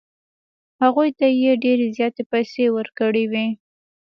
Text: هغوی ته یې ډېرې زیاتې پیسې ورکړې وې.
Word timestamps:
هغوی 0.81 1.09
ته 1.19 1.25
یې 1.41 1.51
ډېرې 1.63 1.87
زیاتې 1.97 2.23
پیسې 2.31 2.65
ورکړې 2.75 3.23
وې. 3.31 3.47